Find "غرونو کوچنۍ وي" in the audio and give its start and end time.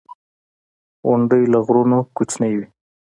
1.65-2.65